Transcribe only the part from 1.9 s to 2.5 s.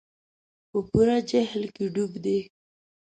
ډوب دي.